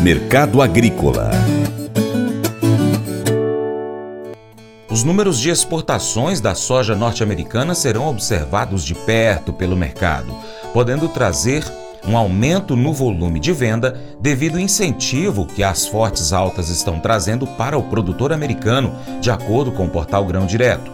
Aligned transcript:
Mercado 0.00 0.62
Agrícola 0.62 1.30
Os 4.90 5.04
números 5.04 5.38
de 5.38 5.50
exportações 5.50 6.40
da 6.40 6.54
soja 6.54 6.96
norte-americana 6.96 7.74
serão 7.74 8.08
observados 8.08 8.84
de 8.84 8.94
perto 8.94 9.52
pelo 9.52 9.76
mercado, 9.76 10.34
podendo 10.72 11.08
trazer 11.08 11.62
um 12.06 12.16
aumento 12.16 12.74
no 12.74 12.92
volume 12.92 13.38
de 13.38 13.52
venda 13.52 14.00
devido 14.20 14.54
ao 14.54 14.60
incentivo 14.60 15.46
que 15.46 15.62
as 15.62 15.86
fortes 15.86 16.32
altas 16.32 16.68
estão 16.68 16.98
trazendo 16.98 17.46
para 17.46 17.76
o 17.76 17.82
produtor 17.82 18.32
americano, 18.32 18.94
de 19.20 19.30
acordo 19.30 19.70
com 19.72 19.84
o 19.84 19.90
portal 19.90 20.24
Grão 20.24 20.46
Direto. 20.46 20.90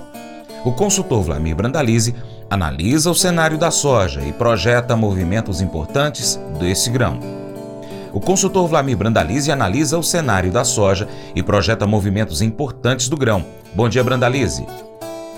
O 0.65 0.73
consultor 0.73 1.23
Vlamir 1.23 1.55
Brandalize 1.55 2.15
analisa 2.51 3.11
o 3.11 3.15
cenário 3.15 3.59
da 3.59 3.71
soja 3.71 4.23
e 4.23 4.33
projeta 4.33 4.97
movimentos 4.97 5.61
importantes 5.61 6.41
desse 6.59 6.91
grão. 6.91 7.44
O 8.15 8.21
consultor 8.21 8.69
Vlamir 8.69 8.97
Brandalize 8.97 9.51
analisa 9.51 9.99
o 9.99 10.03
cenário 10.03 10.53
da 10.53 10.63
soja 10.65 11.09
e 11.35 11.43
projeta 11.43 11.85
movimentos 11.85 12.41
importantes 12.41 13.09
do 13.09 13.17
grão. 13.17 13.45
Bom 13.75 13.89
dia, 13.89 14.05
Brandalize. 14.05 14.65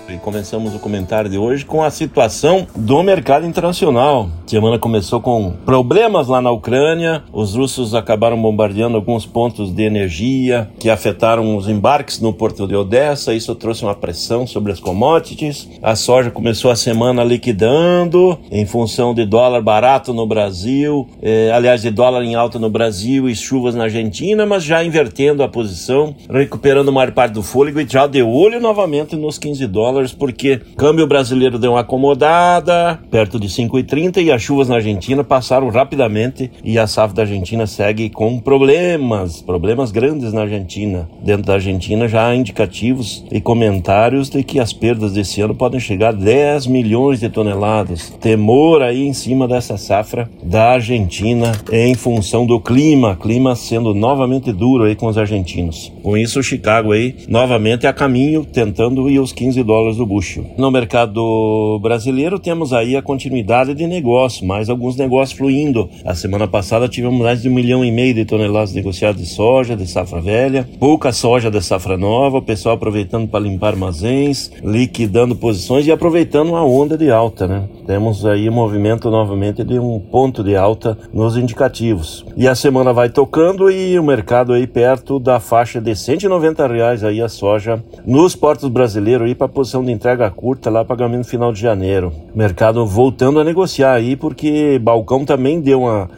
E 0.09 0.15
começamos 0.15 0.73
o 0.73 0.79
comentário 0.79 1.29
de 1.29 1.37
hoje 1.37 1.65
com 1.65 1.83
a 1.83 1.91
situação 1.91 2.65
do 2.73 3.03
mercado 3.03 3.45
internacional. 3.45 4.29
A 4.45 4.49
semana 4.49 4.79
começou 4.79 5.19
com 5.19 5.51
problemas 5.65 6.29
lá 6.29 6.41
na 6.41 6.49
Ucrânia. 6.49 7.23
Os 7.33 7.55
russos 7.55 7.93
acabaram 7.93 8.41
bombardeando 8.41 8.95
alguns 8.95 9.25
pontos 9.25 9.69
de 9.69 9.83
energia 9.83 10.69
que 10.79 10.89
afetaram 10.89 11.57
os 11.57 11.67
embarques 11.67 12.21
no 12.21 12.31
porto 12.31 12.65
de 12.65 12.73
Odessa. 12.73 13.33
Isso 13.33 13.53
trouxe 13.53 13.83
uma 13.83 13.93
pressão 13.93 14.47
sobre 14.47 14.71
as 14.71 14.79
commodities. 14.79 15.67
A 15.83 15.93
soja 15.93 16.31
começou 16.31 16.71
a 16.71 16.77
semana 16.77 17.21
liquidando 17.21 18.39
em 18.49 18.65
função 18.65 19.13
de 19.13 19.25
dólar 19.25 19.61
barato 19.61 20.13
no 20.13 20.25
Brasil, 20.25 21.05
eh, 21.21 21.51
aliás, 21.53 21.81
de 21.81 21.91
dólar 21.91 22.23
em 22.23 22.33
alta 22.33 22.57
no 22.57 22.69
Brasil 22.69 23.27
e 23.27 23.35
chuvas 23.35 23.75
na 23.75 23.83
Argentina, 23.83 24.45
mas 24.45 24.63
já 24.63 24.85
invertendo 24.85 25.43
a 25.43 25.49
posição, 25.49 26.15
recuperando 26.29 26.93
maior 26.93 27.11
parte 27.11 27.33
do 27.33 27.43
fôlego 27.43 27.81
e 27.81 27.85
já 27.85 28.07
de 28.07 28.23
olho 28.23 28.61
novamente 28.61 29.13
nos 29.13 29.37
15 29.37 29.67
dólares 29.67 29.96
dólares, 29.97 30.13
porque 30.13 30.61
o 30.73 30.75
câmbio 30.75 31.07
brasileiro 31.07 31.57
deu 31.57 31.71
uma 31.71 31.81
acomodada, 31.81 32.99
perto 33.09 33.39
de 33.39 33.47
5,30, 33.47 34.23
e 34.23 34.31
as 34.31 34.41
chuvas 34.41 34.69
na 34.69 34.75
Argentina 34.75 35.23
passaram 35.23 35.69
rapidamente 35.69 36.51
e 36.63 36.77
a 36.77 36.85
safra 36.85 37.15
da 37.15 37.21
Argentina 37.23 37.65
segue 37.65 38.09
com 38.09 38.39
problemas, 38.39 39.41
problemas 39.41 39.91
grandes 39.91 40.31
na 40.33 40.41
Argentina. 40.41 41.09
Dentro 41.23 41.47
da 41.47 41.53
Argentina 41.53 42.07
já 42.07 42.27
há 42.27 42.35
indicativos 42.35 43.25
e 43.31 43.41
comentários 43.41 44.29
de 44.29 44.43
que 44.43 44.59
as 44.59 44.71
perdas 44.71 45.13
desse 45.13 45.41
ano 45.41 45.55
podem 45.55 45.79
chegar 45.79 46.09
a 46.09 46.11
10 46.11 46.67
milhões 46.67 47.19
de 47.19 47.29
toneladas. 47.29 48.11
Temor 48.21 48.81
aí 48.81 49.05
em 49.05 49.13
cima 49.13 49.47
dessa 49.47 49.77
safra 49.77 50.29
da 50.43 50.73
Argentina 50.73 51.51
em 51.71 51.95
função 51.95 52.45
do 52.45 52.59
clima, 52.59 53.15
clima 53.15 53.55
sendo 53.55 53.93
novamente 53.93 54.51
duro 54.51 54.83
aí 54.83 54.95
com 54.95 55.07
os 55.07 55.17
argentinos. 55.17 55.91
Com 56.03 56.15
isso, 56.15 56.39
o 56.39 56.43
Chicago 56.43 56.91
aí 56.91 57.15
novamente 57.27 57.87
a 57.87 57.93
caminho, 57.93 58.45
tentando 58.45 59.09
ir 59.09 59.17
aos 59.17 59.31
15 59.31 59.63
dólares 59.63 59.86
dólares 59.87 59.97
do 59.97 60.05
bucho. 60.05 60.45
No 60.57 60.69
mercado 60.69 61.79
brasileiro 61.81 62.39
temos 62.39 62.73
aí 62.73 62.95
a 62.95 63.01
continuidade 63.01 63.73
de 63.73 63.87
negócio, 63.87 64.45
mais 64.45 64.69
alguns 64.69 64.95
negócios 64.97 65.37
fluindo. 65.37 65.89
A 66.05 66.13
semana 66.13 66.47
passada 66.47 66.87
tivemos 66.87 67.19
mais 67.19 67.41
de 67.41 67.49
um 67.49 67.53
milhão 67.53 67.83
e 67.83 67.91
meio 67.91 68.13
de 68.13 68.25
toneladas 68.25 68.73
negociadas 68.73 69.21
de 69.21 69.27
soja, 69.27 69.75
de 69.75 69.87
safra 69.87 70.21
velha, 70.21 70.67
pouca 70.79 71.11
soja 71.11 71.49
de 71.49 71.61
safra 71.61 71.97
nova, 71.97 72.37
o 72.37 72.41
pessoal 72.41 72.75
aproveitando 72.75 73.27
para 73.27 73.39
limpar 73.39 73.69
armazéns, 73.69 74.51
liquidando 74.63 75.35
posições 75.35 75.85
e 75.87 75.91
aproveitando 75.91 76.49
uma 76.49 76.65
onda 76.65 76.97
de 76.97 77.09
alta, 77.09 77.47
né? 77.47 77.63
Temos 77.87 78.25
aí 78.25 78.49
movimento 78.49 79.09
novamente 79.09 79.63
de 79.63 79.79
um 79.79 79.97
ponto 79.97 80.43
de 80.43 80.57
alta 80.57 80.97
nos 81.13 81.37
indicativos. 81.37 82.25
E 82.35 82.45
a 82.45 82.53
semana 82.53 82.91
vai 82.91 83.07
tocando 83.07 83.71
e 83.71 83.97
o 83.97 84.03
mercado 84.03 84.51
aí 84.51 84.67
perto 84.67 85.19
da 85.19 85.39
faixa 85.39 85.79
de 85.79 85.95
190 85.95 86.67
reais 86.67 87.01
aí 87.01 87.21
a 87.21 87.29
soja 87.29 87.81
nos 88.05 88.35
portos 88.35 88.67
brasileiros 88.67 89.25
aí 89.25 89.33
para 89.33 89.47
posição 89.47 89.85
de 89.85 89.91
entrega 89.93 90.29
curta 90.29 90.69
lá, 90.69 90.83
pagamento 90.83 91.27
final 91.27 91.53
de 91.53 91.61
janeiro. 91.61 92.11
Mercado 92.35 92.85
voltando 92.85 93.39
a 93.39 93.43
negociar 93.43 93.93
aí, 93.93 94.17
porque 94.17 94.77
balcão 94.79 95.23
também 95.23 95.61
deu 95.61 95.83
uma, 95.83 96.09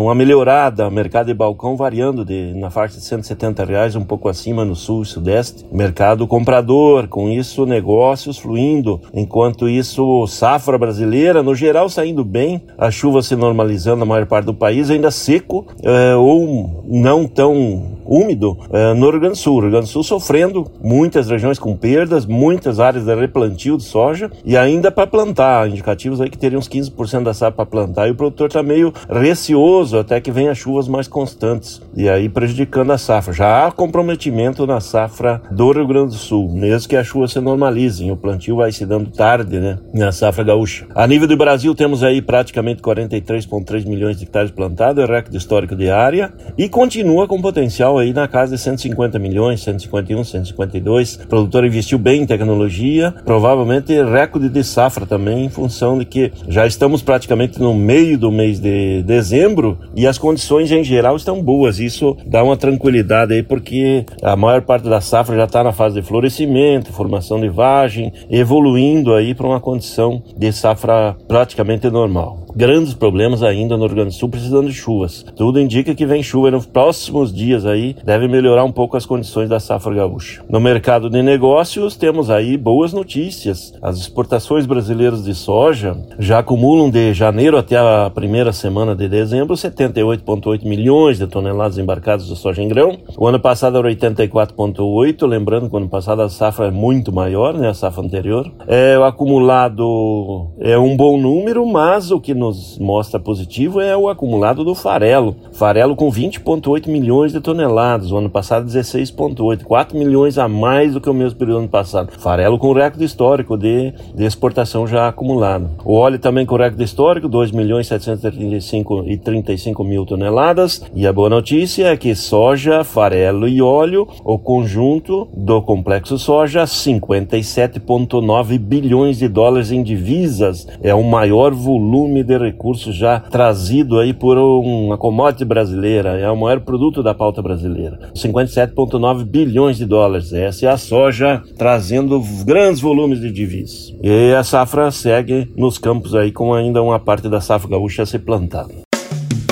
uma 0.00 0.16
melhorada. 0.16 0.90
Mercado 0.90 1.26
de 1.26 1.34
balcão 1.34 1.76
variando 1.76 2.24
de, 2.24 2.52
na 2.54 2.70
faixa 2.70 2.98
de 2.98 3.04
170 3.04 3.64
reais, 3.64 3.94
um 3.94 4.04
pouco 4.04 4.28
acima 4.28 4.64
no 4.64 4.74
sul 4.74 5.02
e 5.02 5.06
sudeste. 5.06 5.64
Mercado 5.70 6.26
comprador, 6.26 7.06
com 7.06 7.28
isso 7.28 7.64
negócios 7.64 8.36
fluindo. 8.36 9.00
Enquanto 9.14 9.68
isso, 9.68 10.26
safra 10.26 10.76
brasileira, 10.76 11.03
no 11.42 11.54
geral, 11.54 11.88
saindo 11.88 12.24
bem. 12.24 12.62
A 12.76 12.90
chuva 12.90 13.22
se 13.22 13.36
normalizando 13.36 14.00
na 14.00 14.04
maior 14.04 14.26
parte 14.26 14.46
do 14.46 14.54
país, 14.54 14.90
ainda 14.90 15.10
seco 15.10 15.66
é, 15.82 16.14
ou 16.14 16.84
não 16.86 17.26
tão 17.26 17.93
úmido 18.06 18.58
é, 18.72 18.94
no 18.94 19.10
Rio 19.10 19.20
Grande 19.20 19.34
do 19.34 19.38
Sul. 19.38 19.56
O 19.56 19.60
Rio 19.60 19.70
Grande 19.70 19.86
do 19.86 19.92
Sul 19.92 20.02
sofrendo, 20.02 20.66
muitas 20.82 21.28
regiões 21.28 21.58
com 21.58 21.76
perdas, 21.76 22.26
muitas 22.26 22.80
áreas 22.80 23.04
de 23.04 23.14
replantio 23.14 23.76
de 23.76 23.84
soja 23.84 24.30
e 24.44 24.56
ainda 24.56 24.90
para 24.90 25.06
plantar. 25.06 25.68
Indicativos 25.68 26.20
aí 26.20 26.30
que 26.30 26.38
teriam 26.38 26.58
uns 26.58 26.68
15% 26.68 27.22
da 27.22 27.34
safra 27.34 27.52
para 27.52 27.66
plantar 27.66 28.08
e 28.08 28.10
o 28.10 28.14
produtor 28.14 28.48
está 28.48 28.62
meio 28.62 28.92
receoso 29.08 29.98
até 29.98 30.20
que 30.20 30.30
venha 30.30 30.54
chuvas 30.54 30.88
mais 30.88 31.08
constantes 31.08 31.80
e 31.96 32.08
aí 32.08 32.28
prejudicando 32.28 32.92
a 32.92 32.98
safra. 32.98 33.32
Já 33.32 33.66
há 33.66 33.72
comprometimento 33.72 34.66
na 34.66 34.80
safra 34.80 35.42
do 35.50 35.72
Rio 35.72 35.86
Grande 35.86 36.08
do 36.08 36.14
Sul, 36.14 36.50
mesmo 36.52 36.88
que 36.88 36.96
a 36.96 37.04
chuva 37.04 37.28
se 37.28 37.40
normalize. 37.40 38.10
O 38.10 38.16
plantio 38.16 38.56
vai 38.56 38.72
se 38.72 38.84
dando 38.84 39.10
tarde, 39.10 39.58
né, 39.58 39.78
na 39.92 40.12
safra 40.12 40.44
gaúcha. 40.44 40.86
A 40.94 41.06
nível 41.06 41.28
do 41.28 41.36
Brasil 41.36 41.74
temos 41.74 42.02
aí 42.02 42.20
praticamente 42.20 42.82
43,3 42.82 43.86
milhões 43.86 44.16
de 44.16 44.24
hectares 44.24 44.50
plantados, 44.50 45.02
é 45.02 45.06
recorde 45.06 45.36
histórico 45.36 45.76
de 45.76 45.90
área 45.90 46.32
e 46.56 46.68
continua 46.68 47.26
com 47.26 47.40
potencial 47.40 47.93
aí 47.98 48.12
na 48.12 48.28
casa 48.28 48.56
de 48.56 48.62
150 48.62 49.18
milhões, 49.18 49.62
151, 49.62 50.24
152. 50.24 51.16
O 51.16 51.28
produtor 51.28 51.64
investiu 51.64 51.98
bem 51.98 52.22
em 52.22 52.26
tecnologia, 52.26 53.14
provavelmente 53.24 53.92
recorde 54.02 54.48
de 54.48 54.64
safra 54.64 55.06
também, 55.06 55.44
em 55.44 55.48
função 55.48 55.98
de 55.98 56.04
que 56.04 56.32
já 56.48 56.66
estamos 56.66 57.02
praticamente 57.02 57.60
no 57.60 57.74
meio 57.74 58.18
do 58.18 58.30
mês 58.30 58.60
de 58.60 59.02
dezembro 59.02 59.78
e 59.94 60.06
as 60.06 60.18
condições 60.18 60.70
em 60.70 60.84
geral 60.84 61.16
estão 61.16 61.42
boas. 61.42 61.78
Isso 61.78 62.16
dá 62.26 62.42
uma 62.42 62.56
tranquilidade 62.56 63.34
aí, 63.34 63.42
porque 63.42 64.04
a 64.22 64.36
maior 64.36 64.62
parte 64.62 64.88
da 64.88 65.00
safra 65.00 65.36
já 65.36 65.44
está 65.44 65.62
na 65.62 65.72
fase 65.72 66.00
de 66.00 66.06
florescimento, 66.06 66.92
formação 66.92 67.40
de 67.40 67.48
vagem, 67.48 68.12
evoluindo 68.30 69.14
aí 69.14 69.34
para 69.34 69.46
uma 69.46 69.60
condição 69.60 70.22
de 70.36 70.52
safra 70.52 71.16
praticamente 71.26 71.90
normal 71.90 72.43
grandes 72.54 72.94
problemas 72.94 73.42
ainda 73.42 73.76
no 73.76 73.86
Rio 73.86 73.96
Grande 73.96 74.10
do 74.10 74.18
Sul, 74.18 74.28
precisando 74.28 74.68
de 74.68 74.74
chuvas. 74.74 75.24
Tudo 75.36 75.60
indica 75.60 75.94
que 75.94 76.06
vem 76.06 76.22
chuva 76.22 76.50
nos 76.50 76.66
próximos 76.66 77.32
dias 77.32 77.66
aí, 77.66 77.96
deve 78.04 78.28
melhorar 78.28 78.64
um 78.64 78.72
pouco 78.72 78.96
as 78.96 79.06
condições 79.06 79.48
da 79.48 79.60
safra 79.60 79.94
gaúcha. 79.94 80.42
No 80.48 80.60
mercado 80.60 81.10
de 81.10 81.22
negócios, 81.22 81.96
temos 81.96 82.30
aí 82.30 82.56
boas 82.56 82.92
notícias. 82.92 83.72
As 83.82 83.98
exportações 83.98 84.66
brasileiras 84.66 85.24
de 85.24 85.34
soja 85.34 85.96
já 86.18 86.38
acumulam 86.38 86.90
de 86.90 87.12
janeiro 87.12 87.56
até 87.56 87.76
a 87.76 88.10
primeira 88.14 88.52
semana 88.52 88.94
de 88.94 89.08
dezembro 89.08 89.54
78,8 89.54 90.64
milhões 90.64 91.18
de 91.18 91.26
toneladas 91.26 91.78
embarcadas 91.78 92.26
de 92.26 92.36
soja 92.36 92.62
em 92.62 92.68
grão. 92.68 92.98
O 93.16 93.26
ano 93.26 93.40
passado 93.40 93.78
era 93.78 93.88
84,8, 93.88 95.26
lembrando 95.26 95.68
que 95.68 95.74
o 95.74 95.78
ano 95.78 95.88
passado 95.88 96.22
a 96.22 96.28
safra 96.28 96.66
é 96.66 96.70
muito 96.70 97.12
maior, 97.12 97.54
né, 97.54 97.68
a 97.68 97.74
safra 97.74 98.02
anterior. 98.02 98.50
É, 98.66 98.98
o 98.98 99.04
acumulado 99.04 100.50
é 100.60 100.78
um 100.78 100.96
bom 100.96 101.18
número, 101.18 101.66
mas 101.66 102.10
o 102.10 102.20
que 102.20 102.34
nos 102.44 102.78
mostra 102.78 103.18
positivo 103.18 103.80
é 103.80 103.96
o 103.96 104.08
acumulado 104.08 104.64
do 104.64 104.74
farelo. 104.74 105.36
Farelo 105.52 105.96
com 105.96 106.10
20,8 106.10 106.88
milhões 106.88 107.32
de 107.32 107.40
toneladas, 107.40 108.10
o 108.10 108.16
ano 108.16 108.28
passado 108.28 108.66
16,8, 108.66 109.62
4 109.62 109.98
milhões 109.98 110.36
a 110.38 110.48
mais 110.48 110.92
do 110.92 111.00
que 111.00 111.08
o 111.08 111.14
mesmo 111.14 111.38
período 111.38 111.60
ano 111.60 111.68
passado. 111.68 112.12
Farelo 112.18 112.58
com 112.58 112.72
recorde 112.72 113.04
histórico 113.04 113.56
de, 113.56 113.92
de 114.14 114.24
exportação 114.24 114.86
já 114.86 115.08
acumulado. 115.08 115.70
O 115.84 115.94
óleo 115.94 116.18
também 116.18 116.44
com 116.44 116.56
recorde 116.56 116.84
histórico, 116.84 117.28
2 117.28 117.50
milhões 117.52 117.86
735 117.86 119.04
e 119.06 119.16
35 119.16 119.84
mil 119.84 120.04
toneladas. 120.04 120.82
E 120.94 121.06
a 121.06 121.12
boa 121.12 121.30
notícia 121.30 121.86
é 121.86 121.96
que 121.96 122.14
soja, 122.14 122.84
farelo 122.84 123.48
e 123.48 123.62
óleo, 123.62 124.06
o 124.24 124.38
conjunto 124.38 125.28
do 125.34 125.62
complexo 125.62 126.18
soja, 126.18 126.64
57,9 126.64 128.58
bilhões 128.58 129.18
de 129.18 129.28
dólares 129.28 129.70
em 129.70 129.82
divisas. 129.82 130.66
É 130.82 130.94
o 130.94 131.02
maior 131.02 131.54
volume 131.54 132.22
de 132.22 132.33
de 132.38 132.44
recursos 132.44 132.94
já 132.94 133.20
trazido 133.20 133.98
aí 133.98 134.12
por 134.12 134.36
uma 134.38 134.98
commodity 134.98 135.44
brasileira, 135.44 136.18
é 136.18 136.30
o 136.30 136.36
maior 136.36 136.60
produto 136.60 137.02
da 137.02 137.14
pauta 137.14 137.40
brasileira. 137.42 137.98
57,9 138.14 139.24
bilhões 139.24 139.76
de 139.76 139.86
dólares. 139.86 140.32
Essa 140.32 140.66
é 140.66 140.68
a 140.68 140.76
soja 140.76 141.42
trazendo 141.56 142.20
grandes 142.44 142.80
volumes 142.80 143.20
de 143.20 143.30
divisas. 143.30 143.94
E 144.02 144.34
a 144.34 144.42
safra 144.42 144.90
segue 144.90 145.50
nos 145.56 145.78
campos 145.78 146.14
aí 146.14 146.32
com 146.32 146.54
ainda 146.54 146.82
uma 146.82 146.98
parte 146.98 147.28
da 147.28 147.40
safra 147.40 147.70
gaúcha 147.70 148.02
a 148.02 148.06
ser 148.06 148.20
plantada. 148.20 148.83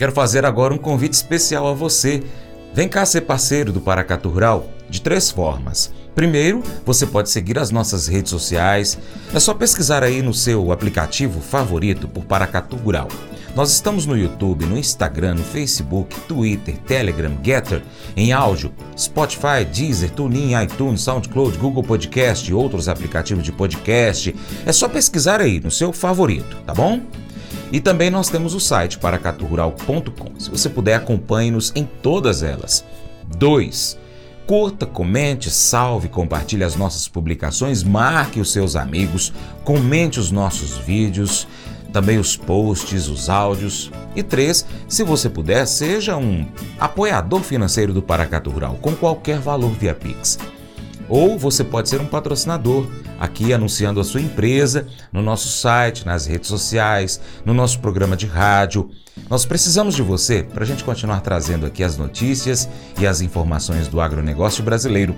Quero 0.00 0.12
fazer 0.12 0.46
agora 0.46 0.72
um 0.72 0.78
convite 0.78 1.12
especial 1.12 1.68
a 1.68 1.74
você. 1.74 2.22
Vem 2.72 2.88
cá 2.88 3.04
ser 3.04 3.20
parceiro 3.20 3.70
do 3.70 3.82
Paracatu 3.82 4.30
Rural 4.30 4.66
de 4.88 5.02
três 5.02 5.30
formas. 5.30 5.92
Primeiro, 6.14 6.62
você 6.86 7.06
pode 7.06 7.28
seguir 7.28 7.58
as 7.58 7.70
nossas 7.70 8.06
redes 8.06 8.30
sociais. 8.30 8.98
É 9.34 9.38
só 9.38 9.52
pesquisar 9.52 10.02
aí 10.02 10.22
no 10.22 10.32
seu 10.32 10.72
aplicativo 10.72 11.42
favorito 11.42 12.08
por 12.08 12.24
Paracatu 12.24 12.76
Rural. 12.76 13.08
Nós 13.54 13.72
estamos 13.72 14.06
no 14.06 14.16
YouTube, 14.16 14.64
no 14.64 14.78
Instagram, 14.78 15.34
no 15.34 15.44
Facebook, 15.44 16.18
Twitter, 16.22 16.78
Telegram, 16.78 17.36
Getter, 17.42 17.82
em 18.16 18.32
áudio, 18.32 18.72
Spotify, 18.96 19.66
Deezer, 19.70 20.12
TuneIn, 20.12 20.62
iTunes, 20.62 21.02
SoundCloud, 21.02 21.58
Google 21.58 21.82
Podcast 21.82 22.50
e 22.50 22.54
outros 22.54 22.88
aplicativos 22.88 23.44
de 23.44 23.52
podcast. 23.52 24.34
É 24.64 24.72
só 24.72 24.88
pesquisar 24.88 25.42
aí 25.42 25.60
no 25.60 25.70
seu 25.70 25.92
favorito, 25.92 26.56
tá 26.64 26.72
bom? 26.72 27.02
E 27.72 27.80
também 27.80 28.10
nós 28.10 28.28
temos 28.28 28.54
o 28.54 28.60
site 28.60 28.98
paracaturural.com. 28.98 30.38
Se 30.38 30.50
você 30.50 30.68
puder, 30.68 30.94
acompanhe-nos 30.94 31.72
em 31.74 31.84
todas 31.84 32.42
elas. 32.42 32.84
2. 33.36 33.98
Curta, 34.46 34.84
comente, 34.84 35.48
salve, 35.50 36.08
compartilhe 36.08 36.64
as 36.64 36.74
nossas 36.74 37.06
publicações, 37.06 37.84
marque 37.84 38.40
os 38.40 38.50
seus 38.50 38.74
amigos, 38.74 39.32
comente 39.62 40.18
os 40.18 40.32
nossos 40.32 40.76
vídeos, 40.78 41.46
também 41.92 42.18
os 42.18 42.36
posts, 42.36 43.06
os 43.06 43.28
áudios. 43.28 43.92
E 44.16 44.22
três, 44.24 44.66
se 44.88 45.04
você 45.04 45.30
puder, 45.30 45.66
seja 45.66 46.16
um 46.16 46.46
apoiador 46.80 47.42
financeiro 47.42 47.92
do 47.92 48.02
Paracatu 48.02 48.50
Rural 48.50 48.76
com 48.80 48.92
qualquer 48.92 49.38
valor 49.38 49.70
via 49.70 49.94
Pix. 49.94 50.36
Ou 51.10 51.36
você 51.36 51.64
pode 51.64 51.88
ser 51.88 52.00
um 52.00 52.06
patrocinador, 52.06 52.86
aqui 53.18 53.52
anunciando 53.52 53.98
a 53.98 54.04
sua 54.04 54.20
empresa 54.20 54.86
no 55.12 55.20
nosso 55.20 55.48
site, 55.48 56.06
nas 56.06 56.24
redes 56.24 56.48
sociais, 56.48 57.20
no 57.44 57.52
nosso 57.52 57.80
programa 57.80 58.16
de 58.16 58.26
rádio. 58.26 58.88
Nós 59.28 59.44
precisamos 59.44 59.96
de 59.96 60.02
você 60.02 60.44
para 60.44 60.62
a 60.62 60.66
gente 60.66 60.84
continuar 60.84 61.20
trazendo 61.20 61.66
aqui 61.66 61.82
as 61.82 61.96
notícias 61.98 62.68
e 62.98 63.08
as 63.08 63.20
informações 63.20 63.88
do 63.88 64.00
agronegócio 64.00 64.62
brasileiro. 64.62 65.16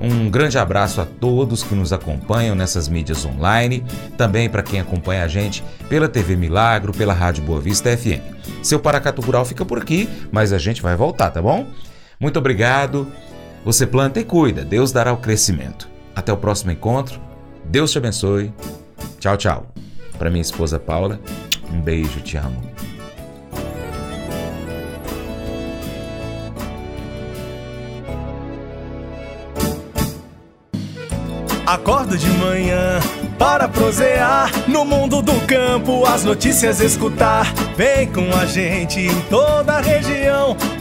Um 0.00 0.30
grande 0.30 0.56
abraço 0.56 1.02
a 1.02 1.04
todos 1.04 1.62
que 1.62 1.74
nos 1.74 1.92
acompanham 1.92 2.54
nessas 2.54 2.88
mídias 2.88 3.22
online, 3.26 3.84
também 4.16 4.48
para 4.48 4.62
quem 4.62 4.80
acompanha 4.80 5.24
a 5.24 5.28
gente 5.28 5.62
pela 5.90 6.08
TV 6.08 6.34
Milagro, 6.34 6.94
pela 6.94 7.12
Rádio 7.12 7.44
Boa 7.44 7.60
Vista 7.60 7.94
FM. 7.94 8.22
Seu 8.62 8.80
Paracato 8.80 9.20
Rural 9.20 9.44
fica 9.44 9.66
por 9.66 9.76
aqui, 9.76 10.08
mas 10.32 10.54
a 10.54 10.58
gente 10.58 10.80
vai 10.80 10.96
voltar, 10.96 11.30
tá 11.30 11.42
bom? 11.42 11.66
Muito 12.18 12.38
obrigado 12.38 13.06
você 13.64 13.86
planta 13.86 14.18
e 14.20 14.24
cuida, 14.24 14.64
Deus 14.64 14.90
dará 14.90 15.12
o 15.12 15.18
crescimento. 15.18 15.88
Até 16.14 16.32
o 16.32 16.36
próximo 16.36 16.70
encontro. 16.70 17.20
Deus 17.64 17.92
te 17.92 17.98
abençoe. 17.98 18.52
Tchau, 19.18 19.36
tchau. 19.36 19.66
Para 20.18 20.30
minha 20.30 20.42
esposa 20.42 20.78
Paula, 20.78 21.20
um 21.72 21.80
beijo, 21.80 22.20
te 22.20 22.36
amo. 22.36 22.60
Acordo 31.66 32.18
de 32.18 32.28
manhã 32.30 32.98
para 33.38 33.68
prosear 33.68 34.50
no 34.68 34.84
mundo 34.84 35.22
do 35.22 35.40
campo, 35.46 36.04
as 36.04 36.24
notícias 36.24 36.80
escutar. 36.80 37.46
Vem 37.76 38.10
com 38.12 38.28
a 38.36 38.44
gente 38.44 38.98
em 38.98 39.20
toda 39.30 39.74
a 39.74 39.80
região 39.80 40.56